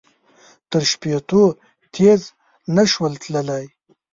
تر 0.69 0.83
شپېتو 0.91 1.43
تېز 1.93 2.21
نه 2.75 2.83
شول 2.91 3.13
تللای. 3.23 3.65